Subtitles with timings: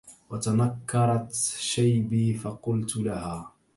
[0.29, 3.51] وتنكرت شيبي فقلت لها